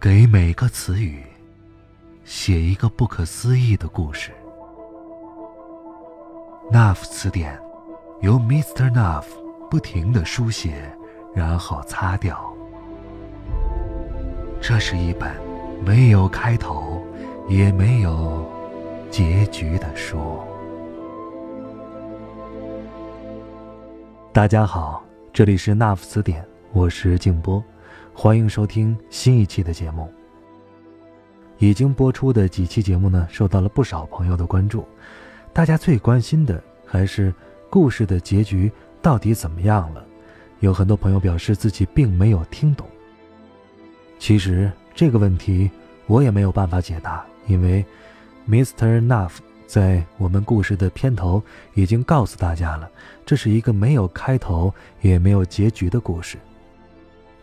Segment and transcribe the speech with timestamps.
[0.00, 1.24] 给每个词语
[2.24, 4.30] 写一个不可思议的故事。
[6.70, 7.58] Nuff 词典
[8.20, 8.92] 由 Mr.
[8.92, 9.24] Nuff
[9.68, 10.88] 不停的书写，
[11.34, 12.40] 然后擦掉。
[14.60, 15.34] 这是一本
[15.84, 17.02] 没有开头，
[17.48, 18.48] 也没有
[19.10, 20.38] 结局的书。
[24.32, 27.60] 大家好，这里是 Nuff 词典，我是静波。
[28.20, 30.12] 欢迎收听新一期的节目。
[31.58, 34.84] 已经播出的几期节目呢，受到了不少朋友的关注。
[35.52, 37.32] 大家最关心的还是
[37.70, 40.04] 故事的结局到底怎么样了。
[40.58, 42.84] 有很多朋友表示自己并没有听懂。
[44.18, 45.70] 其实这个问题
[46.08, 47.86] 我也没有办法解答，因为
[48.48, 49.00] Mr.
[49.00, 51.40] Nuff 在我们故事的片头
[51.74, 52.90] 已经告诉大家了，
[53.24, 56.36] 这是一个没有开头也没有结局的故事。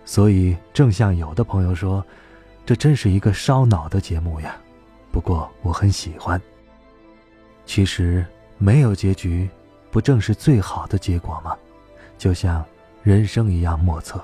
[0.06, 2.06] 所以，正像有的朋友说，
[2.66, 4.56] 这真是一个烧脑的节目呀。
[5.12, 6.40] 不过我很喜欢。
[7.66, 8.24] 其实
[8.60, 9.50] 没有结局，
[9.90, 11.58] 不正是最好的结果吗？
[12.18, 12.64] 就像
[13.02, 14.24] 人生一样莫测。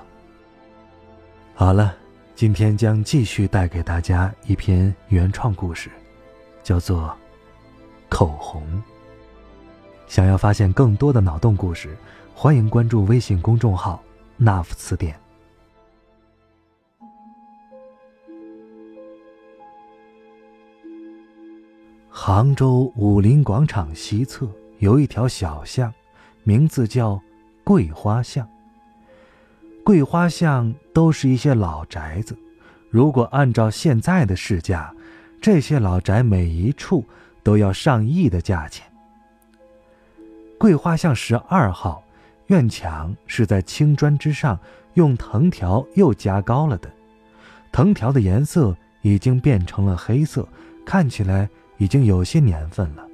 [1.54, 1.94] 好了，
[2.36, 5.90] 今天将继续带给大家一篇原创故事，
[6.62, 7.08] 叫做
[8.08, 8.62] 《口红》。
[10.06, 11.96] 想要发现更多的脑洞故事，
[12.34, 14.02] 欢迎关注微信公众号
[14.36, 15.18] “那夫词典”。
[22.24, 25.92] 杭州武林广场西侧有一条小巷，
[26.44, 27.20] 名字叫
[27.64, 28.48] 桂花巷。
[29.82, 32.38] 桂花巷都是一些老宅子，
[32.90, 34.94] 如果按照现在的市价，
[35.40, 37.04] 这些老宅每一处
[37.42, 38.86] 都要上亿的价钱。
[40.58, 42.04] 桂花巷十二号
[42.46, 44.56] 院墙是在青砖之上
[44.94, 46.88] 用藤条又加高了的，
[47.72, 50.46] 藤条的颜色已经变成了黑色，
[50.86, 51.50] 看起来。
[51.78, 53.06] 已经有些年份了。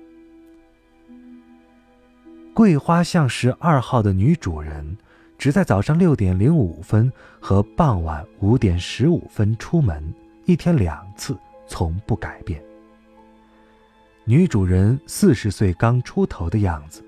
[2.54, 4.96] 桂花巷十二号的女主人，
[5.38, 10.02] 只在早上六点零五分和傍晚五点十五分出门，
[10.44, 11.38] 一天两次，
[11.68, 12.60] 从不改变。
[14.24, 17.02] 女主人四十岁刚出头的样子，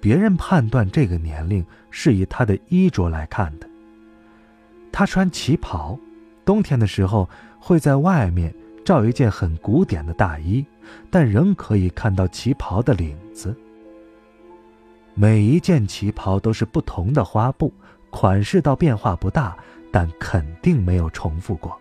[0.00, 3.66] 别人判断这个年龄是以她的衣着来看的。
[4.92, 5.98] 她穿旗袍，
[6.44, 8.54] 冬天的时候会在外面。
[8.84, 10.64] 罩一件很古典的大衣，
[11.10, 13.56] 但仍可以看到旗袍的领子。
[15.14, 17.72] 每一件旗袍都是不同的花布，
[18.10, 19.56] 款式倒变化不大，
[19.92, 21.78] 但肯定没有重复过。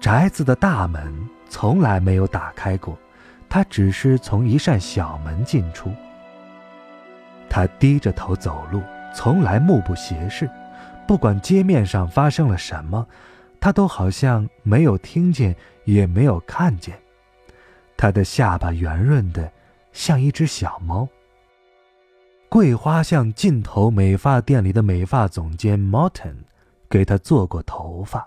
[0.00, 1.14] 宅子的大门
[1.48, 2.98] 从来没有打开过，
[3.48, 5.90] 他只是从一扇小门进出。
[7.48, 8.82] 他低着头走路，
[9.14, 10.50] 从来目不斜视，
[11.06, 13.06] 不管街面上发生了什么。
[13.66, 15.52] 他都好像没有听见，
[15.86, 16.96] 也没有看见。
[17.96, 19.52] 他的下巴圆润的，
[19.90, 21.08] 像一只小猫。
[22.48, 26.36] 桂花巷尽头美发店里的美发总监 Morton
[26.88, 28.24] 给他做过头发。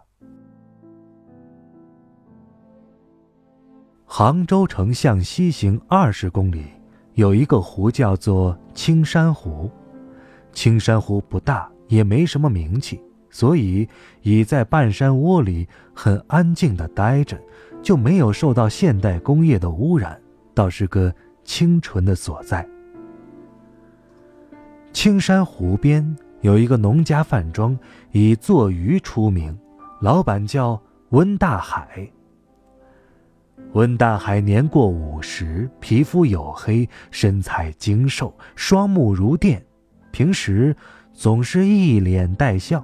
[4.05, 6.65] 杭州城向西行二十公里，
[7.13, 9.71] 有一个湖叫做青山湖。
[10.51, 13.01] 青山湖不大，也没什么名气。
[13.29, 13.87] 所以，
[14.21, 17.39] 倚在半山窝里很安静地待着，
[17.81, 20.19] 就没有受到现代工业的污染，
[20.53, 21.13] 倒是个
[21.43, 22.67] 清纯的所在。
[24.91, 27.77] 青山湖边有一个农家饭庄，
[28.11, 29.57] 以做鱼出名，
[30.01, 32.09] 老板叫温大海。
[33.73, 39.63] 温大海年过五十，皮肤黝黑，身材精瘦，双目如电，
[40.11, 40.75] 平时
[41.13, 42.83] 总是一脸带笑。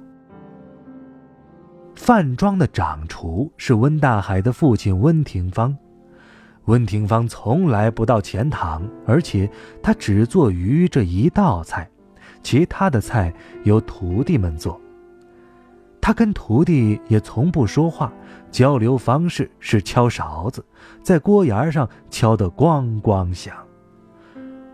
[1.96, 5.76] 饭庄的掌厨是温大海的父亲温庭芳。
[6.66, 9.50] 温庭芳从来不到前堂，而且
[9.82, 11.88] 他只做鱼这一道菜，
[12.42, 13.32] 其他的菜
[13.64, 14.80] 由徒弟们做。
[16.00, 18.12] 他跟徒弟也从不说话，
[18.50, 20.64] 交流方式是敲勺子，
[21.02, 23.56] 在锅沿上敲得咣咣响。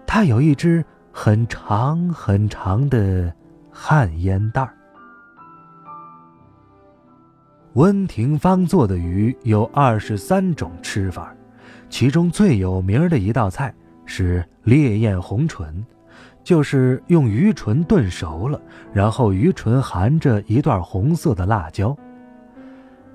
[0.07, 3.33] 他有一只很长很长的
[3.71, 4.75] 旱烟袋儿。
[7.75, 11.35] 温庭芳做的鱼有二十三种吃法，
[11.89, 13.75] 其中最有名的一道菜
[14.05, 15.83] 是烈焰红唇，
[16.45, 18.61] 就是用鱼唇炖熟了，
[18.93, 21.97] 然后鱼唇含着一段红色的辣椒。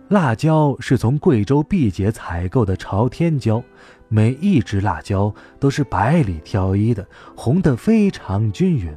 [0.07, 3.61] 辣椒是从贵州毕节采购的朝天椒，
[4.07, 8.91] 每一只辣椒都是百里挑一的，红得非常均匀。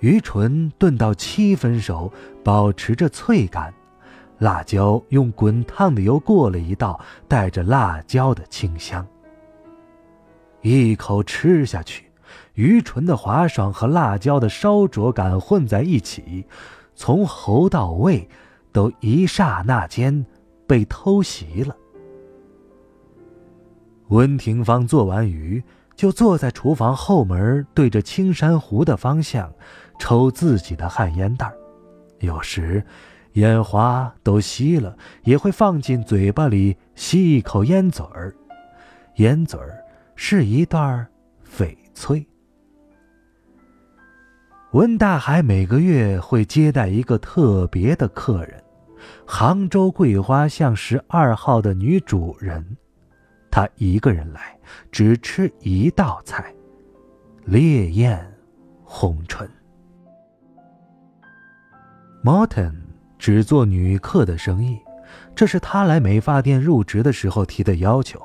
[0.00, 2.12] 鱼唇炖到七分熟，
[2.42, 3.72] 保持着脆感。
[4.38, 9.06] 辣椒用滚烫的油过了一道，带着辣椒的清香。
[10.62, 12.04] 一口吃下去，
[12.54, 16.44] 鱼唇的滑爽和辣椒的烧灼感混在一起，
[16.94, 18.28] 从喉到胃，
[18.72, 20.26] 都一刹那间
[20.66, 21.76] 被偷袭了。
[24.08, 25.62] 温庭芳做完鱼，
[25.94, 29.52] 就坐在厨房后门，对着青山湖的方向，
[29.98, 31.52] 抽自己的旱烟袋
[32.20, 32.84] 有时，
[33.36, 34.94] 烟花都熄了，
[35.24, 38.36] 也会放进嘴巴里吸一口烟嘴儿，
[39.16, 39.82] 烟嘴儿。
[40.18, 41.06] 是一段
[41.46, 42.26] 翡翠。
[44.72, 48.64] 温大海每个月会接待一个特别的客人，
[49.26, 52.64] 杭州桂花巷十二号的女主人，
[53.50, 54.58] 她一个人来，
[54.90, 56.50] 只吃一道菜——
[57.44, 58.18] 烈焰
[58.84, 59.46] 红唇。
[62.24, 62.72] Morton
[63.18, 64.78] 只做女客的生意，
[65.34, 68.20] 这是他来美发店入职的时候提的要求。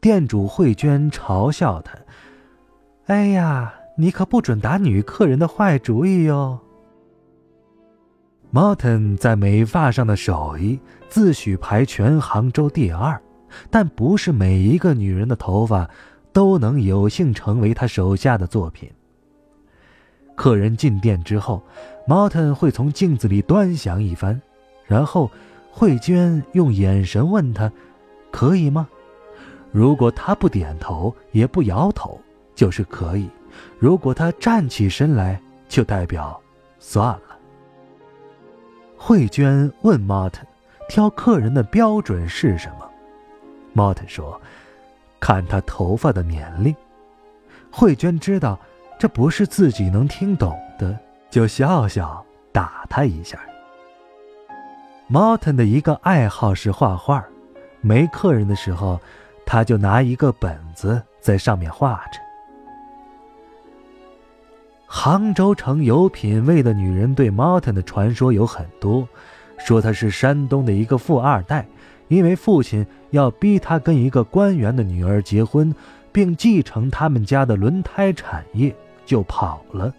[0.00, 1.92] 店主慧娟嘲笑他
[3.06, 6.58] ：“哎呀，你可不准打女客人的坏主意哟。”
[8.52, 13.20] Morton 在美发上的手艺自诩排全杭州第二，
[13.70, 15.88] 但不是每一个女人的头发
[16.32, 18.90] 都能有幸成为他手下的作品。
[20.38, 21.60] 客人进店之后
[22.06, 24.40] ，Morton 会从镜子里端详一番，
[24.86, 25.28] 然后
[25.72, 27.70] 慧娟用眼神问他
[28.30, 28.88] ：“可以吗？”
[29.72, 32.20] 如果他不点头也不摇头，
[32.54, 33.26] 就是可以；
[33.80, 36.40] 如果他站起身来，就代表
[36.78, 37.36] 算了。
[38.96, 40.46] 慧娟问 Martin：“
[40.88, 42.88] 挑客人的标准是什么
[43.74, 44.40] ？”Martin 说
[45.18, 46.72] ：“看他头发的年龄。”
[47.72, 48.56] 慧娟知道
[48.98, 50.98] 这不是自己能听懂的，
[51.30, 53.38] 就笑笑打他一下。
[55.10, 57.24] Martin 的一个爱好是画画，
[57.80, 59.00] 没客人的时候。
[59.50, 62.20] 他就拿一个本子在上面画着。
[64.86, 69.08] 杭州城有品位的女人对 Martin 的传说有很多，
[69.56, 71.66] 说他是山东的一个富二代，
[72.08, 75.74] 因为父亲要逼他跟一个官员的女儿结婚，
[76.12, 78.76] 并继承他们家的轮胎产业，
[79.08, 79.90] 就跑了。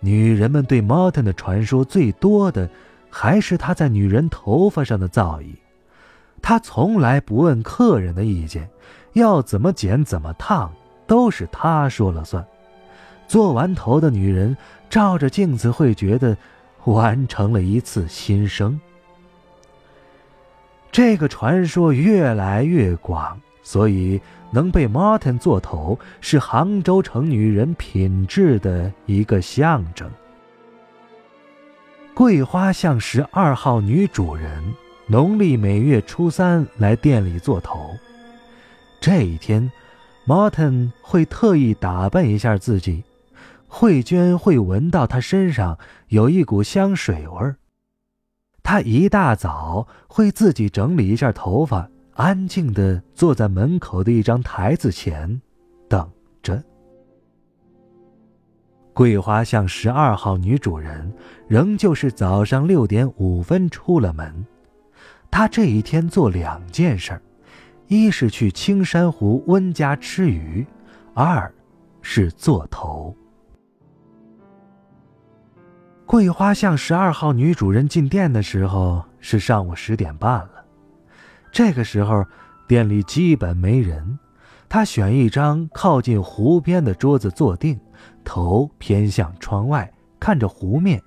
[0.00, 2.68] 女人们对 Martin 的传说最多的，
[3.08, 5.56] 还是他在女人头发上的造诣。
[6.42, 8.68] 他从来不问客人的意见，
[9.14, 10.70] 要怎么剪怎么烫
[11.06, 12.44] 都是他说了算。
[13.26, 14.54] 做完头的女人
[14.90, 16.36] 照着镜子会觉得
[16.84, 18.78] 完成了一次新生。
[20.92, 23.40] 这个传说越来越广，
[23.70, 24.20] 所以
[24.50, 30.10] 能被 Martin 做头是杭州城女人品质的一个象征。
[32.12, 34.74] 桂花巷十二号女主人。
[35.06, 37.96] 农历每月初三来店里做头，
[39.00, 39.70] 这一天
[40.24, 43.02] ，Martin 会特意打扮一下自己。
[43.66, 45.78] 慧娟会闻到他身上
[46.08, 47.56] 有一股香水味儿。
[48.62, 51.88] 他一大早会自己整理一下头发，
[52.20, 55.40] 安静地坐在门口的一张台子前，
[55.88, 56.06] 等
[56.42, 56.62] 着。
[58.92, 61.10] 桂花巷十二号女主人
[61.48, 64.44] 仍旧是早上六点五分出了门。
[65.30, 67.18] 她这一天做两件事，
[67.86, 70.66] 一是去青山湖温家吃鱼，
[71.14, 71.50] 二
[72.02, 73.16] 是做头。
[76.04, 80.59] 桂花巷十二号女主人进店的时候是上午十点半了，
[81.52, 82.24] 这个时候
[82.66, 84.18] 店里基本没人。
[84.68, 87.80] 他选一张靠近湖边的桌子坐定，
[88.22, 91.02] 头偏向窗外，看着湖面，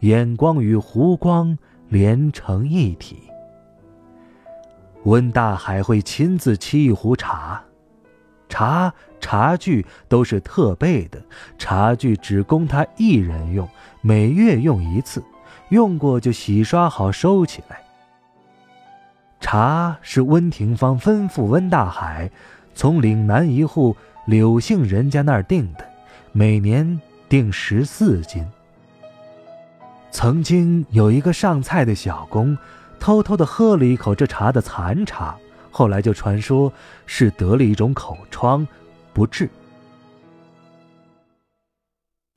[0.00, 1.56] 眼光与湖光
[1.88, 3.16] 连成一体。
[5.04, 7.64] 温大海会亲自沏一壶茶，
[8.50, 11.18] 茶茶具都是特备的，
[11.56, 13.66] 茶具只供他一人用，
[14.02, 15.24] 每月用一次，
[15.70, 17.80] 用过就洗刷好收起来。
[19.48, 22.28] 茶是温庭芳吩咐温大海
[22.74, 25.88] 从岭南一户柳姓人家那儿订的，
[26.32, 28.44] 每年订十四斤。
[30.10, 32.58] 曾经有一个上菜的小工。
[32.98, 35.36] 偷偷的喝了一口这茶的残茶，
[35.70, 36.72] 后来就传说
[37.04, 38.66] 是得了一种口疮，
[39.12, 39.48] 不治。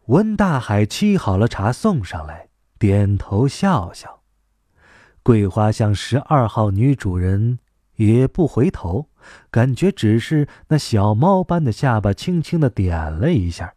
[0.05, 4.18] 温大海沏好了茶送上来，点头笑笑。
[5.23, 7.59] 桂花巷十二号女主人
[7.95, 9.09] 也不回头，
[9.51, 13.73] 感觉只是那小猫般的下巴轻轻的点了一下。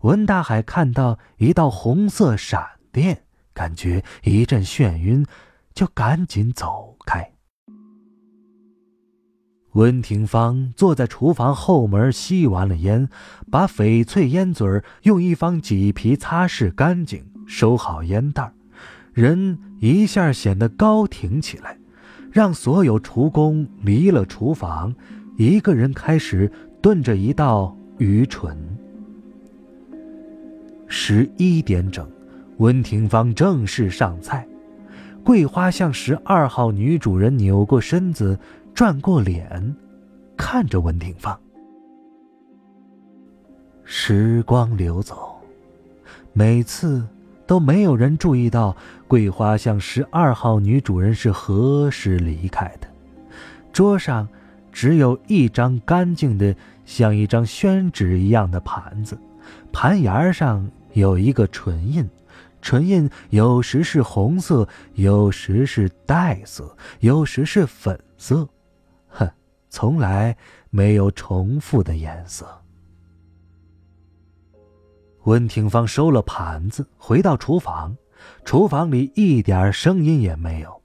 [0.00, 5.26] 文大海看到一道红色闪电，感觉一阵眩晕。
[5.74, 7.34] 就赶紧走开。
[9.74, 13.08] 温庭芳坐在厨房后门，吸完了烟，
[13.48, 18.52] 把翡翠烟嘴用一方麂皮擦拭干净，收好烟袋
[19.18, 21.76] 人一下显得高挺起来，
[22.30, 24.94] 让所有厨工离了厨房，
[25.36, 26.48] 一个人开始
[26.80, 28.56] 炖着一道鱼唇。
[30.86, 32.08] 十一点整，
[32.58, 34.46] 温庭芳正式上菜。
[35.24, 38.38] 桂花向十二号女主人扭过身子，
[38.72, 39.74] 转过脸，
[40.36, 41.36] 看着温庭芳。
[43.82, 45.36] 时光流走，
[46.32, 47.04] 每次
[47.46, 48.74] 都没有人注意到
[49.08, 52.86] 桂花巷十二号女主人是何时离开的。
[53.72, 54.28] 桌上
[54.70, 59.18] 只有一张干净的像一张宣纸一样的盘子，
[59.72, 62.08] 盘沿上有一个唇印。
[62.60, 68.46] 唇印有时是红色，有时是黛色，有时是粉色，
[69.08, 69.30] 哼，
[69.70, 70.36] 从来
[70.68, 72.46] 没有重复的颜色。
[75.24, 77.96] 温庭芳收了盘子，回到厨房，
[78.44, 80.80] 厨房里一点声音也没有。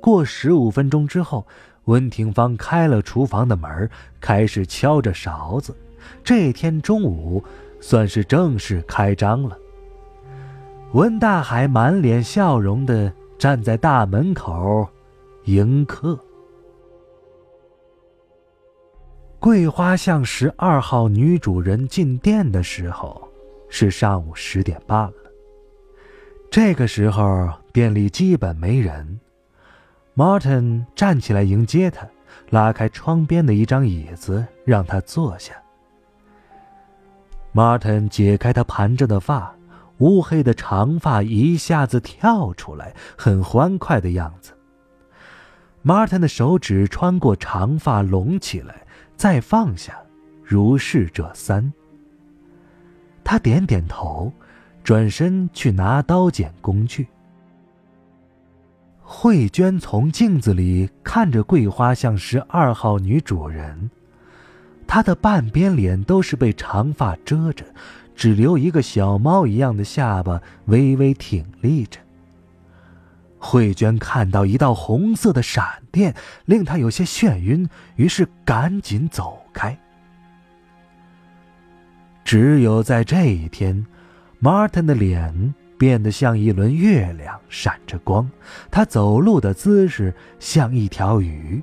[0.00, 1.46] 过十五分钟之后，
[1.84, 3.88] 温庭芳开了厨房的门，
[4.20, 5.74] 开始敲着勺子。
[6.22, 7.42] 这天中午，
[7.80, 9.58] 算是正式开张了。
[10.92, 14.86] 温大海满脸笑容的站在大门口，
[15.44, 16.18] 迎客。
[19.40, 23.28] 桂花巷十二号女主人进店的时候
[23.68, 25.23] 是上午十点半了。
[26.54, 29.18] 这个时候店里基本没人。
[30.14, 32.06] Martin 站起来迎接他，
[32.50, 35.52] 拉开窗边的一张椅子让他坐下。
[37.52, 39.52] Martin 解开他盘着的发。
[39.98, 44.52] 乌黑的长发一下子跳出来，很欢快的样子。
[45.84, 50.00] Martin 的手指穿过长发拢起来，再放下，
[50.44, 51.72] 如是者三。
[53.24, 54.32] 他点点头，
[54.84, 57.08] 转身去拿刀剪工具。
[59.00, 63.90] 慧娟从镜子里看着桂花巷十二号女主人，
[64.86, 67.64] 她的半边脸都是被长发遮着。
[68.16, 71.98] 只留一个小猫一样的下巴微微挺立着。
[73.40, 76.14] 慧娟看到一道红色的闪电，
[76.44, 79.76] 令她有些眩晕，于是赶紧走开。
[82.24, 83.84] 只有在这一天
[84.44, 88.30] ，Martin 的脸变得像一轮月亮，闪着光。
[88.70, 91.62] 他走路的姿势像一条鱼。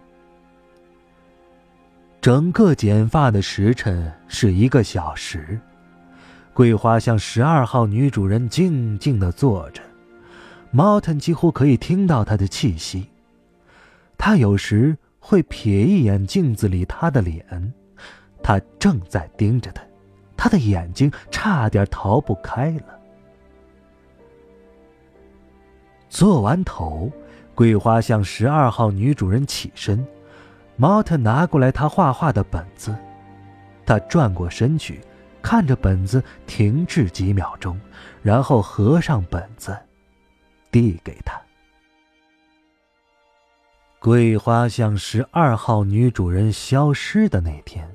[2.19, 5.59] 整个剪发的时辰是一个小时。
[6.53, 9.81] 桂花向十二号女主人静静的坐着
[10.73, 13.07] ，Martin 几乎可以听到她的气息。
[14.17, 17.73] 他有时会瞥一眼镜子里她的脸，
[18.41, 19.81] 他正在盯着她，
[20.41, 22.99] 他的眼睛差点逃不开了。
[26.09, 27.11] 做完头，
[27.53, 30.03] 桂花向十二号女主人起身
[30.79, 32.95] ，Martin 拿过来他画画的本子，
[33.85, 34.99] 他转过身去。
[35.43, 37.79] 看着本子，停滞几秒钟，
[38.23, 39.77] 然后合上本子，
[40.71, 41.39] 递给他。
[43.99, 47.90] 桂花向十二号女主人消失的那天，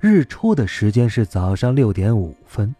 [0.00, 2.74] 日出的时间是早上六点五分。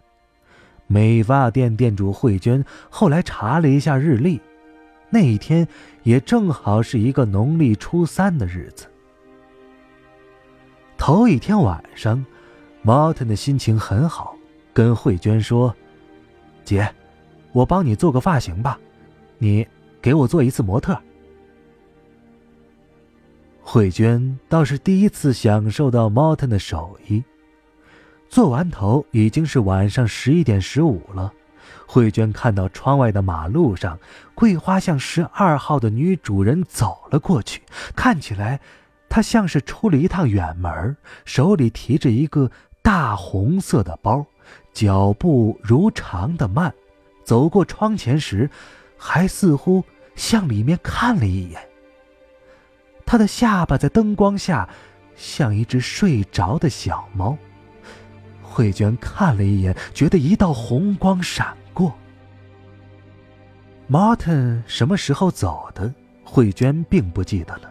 [0.86, 4.40] 美发店店主慧娟后来查了一下日历，
[5.10, 5.66] 那一天
[6.02, 8.86] 也正好是一个农历初三的日子。
[10.96, 12.24] 头一天晚上。
[12.84, 14.36] Martin 的心情很好，
[14.72, 15.74] 跟慧娟说
[16.64, 16.88] ：“姐，
[17.50, 18.78] 我帮你做个发型吧，
[19.38, 19.66] 你
[20.00, 20.96] 给我做一次模特。”
[23.68, 27.24] 慧娟倒是第一次享受到 Martin 的手艺。
[28.28, 31.32] 做完头已经是晚上十一点十五了，
[31.84, 33.98] 慧娟看到窗外的马路上，
[34.36, 37.60] 桂花巷十二号的女主人走了过去，
[37.96, 38.60] 看起来
[39.08, 42.48] 她像是出了一趟远门，手里提着一个。
[42.82, 44.24] 大红色的包，
[44.72, 46.72] 脚步如常的慢，
[47.24, 48.48] 走过窗前时，
[48.96, 49.82] 还似乎
[50.14, 51.60] 向里面看了一眼。
[53.06, 54.68] 他的下巴在灯光下，
[55.14, 57.38] 像一只睡着的小猫。
[58.42, 61.94] 慧娟看了一眼，觉得一道红光闪过。
[63.88, 65.94] Martin 什么时候走的？
[66.24, 67.70] 慧娟并不记得了。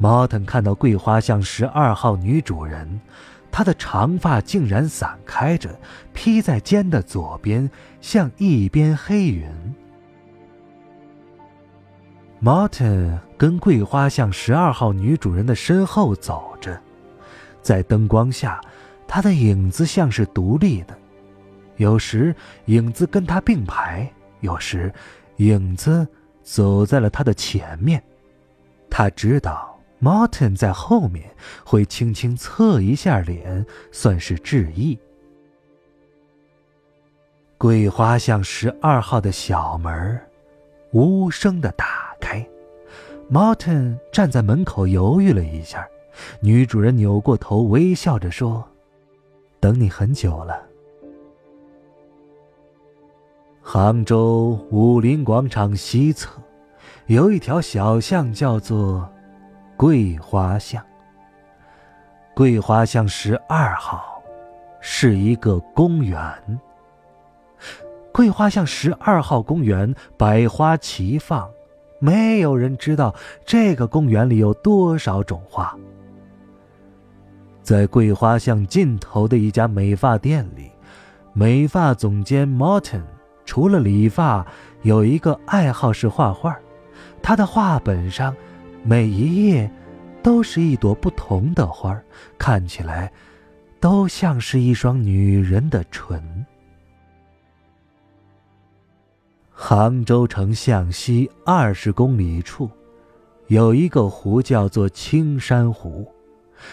[0.00, 3.00] Martin 看到桂花巷十二号女主人。
[3.50, 5.78] 她的长发竟然散开着，
[6.14, 7.70] 披在肩的左边，
[8.00, 9.46] 像一边黑云。
[12.42, 16.80] Martin 跟桂花巷十二号女主人的身后走着，
[17.60, 18.60] 在灯光下，
[19.04, 20.96] 她的影子像是独立的，
[21.76, 22.32] 有时
[22.66, 24.08] 影子跟她并排，
[24.42, 24.94] 有时
[25.38, 26.06] 影子
[26.44, 28.00] 走在了他的前面。
[28.88, 31.28] 他知道 Martin 在后面
[31.64, 34.96] 会轻轻侧一下脸，算是致意。
[37.58, 40.20] 桂花巷十二号的小门
[40.92, 42.46] 无声的打开
[43.32, 45.88] ，Martin 站在门口犹豫了一下，
[46.40, 48.62] 女主人扭过头微笑着说
[49.58, 50.62] ：“等你很久了。”
[53.64, 56.30] 杭州武林广场西侧
[57.06, 59.08] 有一条小巷，叫做
[59.76, 60.84] 桂花巷。
[62.34, 64.20] 桂花巷十二号
[64.80, 66.20] 是一个公园。
[68.12, 71.48] 桂花巷十二号公园百花齐放，
[72.02, 73.14] 没有人知道
[73.46, 75.72] 这个公园里有多少种花。
[77.62, 80.68] 在桂花巷尽头的一家美发店里，
[81.32, 83.04] 美发总监 Martin
[83.44, 84.44] 除了理发，
[84.82, 86.58] 有一个爱好是画画。
[87.22, 88.34] 他的画本上，
[88.82, 89.70] 每一页
[90.24, 91.96] 都是一朵不同的花，
[92.36, 93.12] 看起来
[93.78, 96.20] 都像是一双女人的唇。
[99.54, 102.70] 杭州城向西二十公里处，
[103.48, 106.10] 有一个湖叫做青山湖。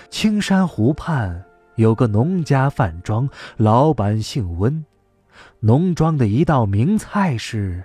[0.10, 1.44] 青山湖畔
[1.76, 4.84] 有个农家饭庄，老板姓温。
[5.60, 7.84] 农庄的一道名菜是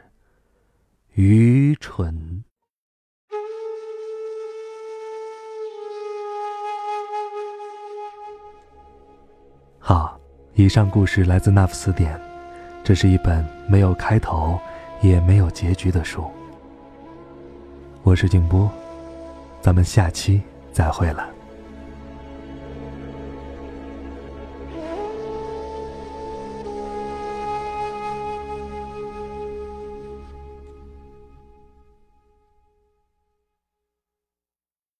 [1.12, 2.44] 鱼唇。
[9.78, 10.18] 好，
[10.54, 12.18] 以上故事来自那副词典，
[12.82, 14.58] 这是一本没有开头。
[15.08, 16.24] 也没有结局的书。
[18.02, 18.70] 我是静波，
[19.60, 20.40] 咱们下期
[20.72, 21.33] 再会了。